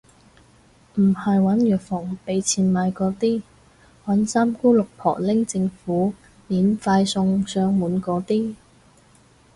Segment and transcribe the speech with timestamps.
[0.95, 3.43] 唔係搵藥房畀錢買嗰啲，
[4.07, 6.15] 搵三姑六婆拎政府
[6.47, 8.55] 免費送上門嗰啲